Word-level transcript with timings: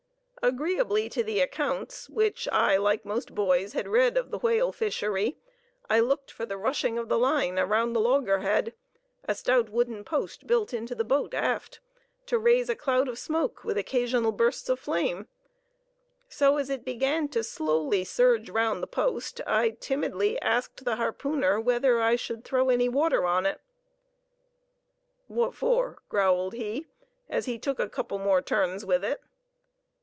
Agreeably 0.43 1.07
to 1.07 1.23
the 1.23 1.39
accounts 1.39 2.09
which 2.09 2.47
I, 2.51 2.75
like 2.75 3.05
most 3.05 3.35
boys, 3.35 3.73
had 3.73 3.87
read 3.87 4.17
of 4.17 4.31
the 4.31 4.39
whale 4.39 4.71
fishery, 4.71 5.37
I 5.87 5.99
looked 5.99 6.31
for 6.31 6.47
the 6.47 6.57
rushing 6.57 6.97
of 6.97 7.09
the 7.09 7.19
line 7.19 7.59
round 7.59 7.95
the 7.95 7.99
loggerhead 7.99 8.73
(a 9.25 9.35
stout 9.35 9.69
wooden 9.69 10.03
post 10.03 10.47
built 10.47 10.73
into 10.73 10.95
the 10.95 11.03
boat 11.03 11.35
aft), 11.35 11.79
to 12.25 12.39
raise 12.39 12.69
a 12.69 12.75
cloud 12.75 13.07
of 13.07 13.19
smoke 13.19 13.63
with 13.63 13.77
occasional 13.77 14.31
bursts 14.31 14.67
of 14.67 14.79
flame; 14.79 15.27
so 16.27 16.57
as 16.57 16.71
it 16.71 16.83
began 16.83 17.27
to 17.29 17.43
slowly 17.43 18.03
surge 18.03 18.49
round 18.49 18.81
the 18.81 18.87
post 18.87 19.41
I 19.45 19.77
timidly 19.79 20.41
asked 20.41 20.83
the 20.85 20.95
harpooner 20.95 21.61
whether 21.61 22.01
I 22.01 22.15
should 22.15 22.43
throw 22.43 22.69
any 22.69 22.89
water 22.89 23.27
on 23.27 23.45
it. 23.45 23.61
"Wot 25.27 25.53
for?" 25.53 25.99
growled 26.09 26.53
he, 26.53 26.87
as 27.29 27.45
he 27.45 27.59
took 27.59 27.77
a 27.79 27.87
couple 27.87 28.17
more 28.17 28.41
turns 28.41 28.83
with 28.83 29.03
it. 29.03 29.21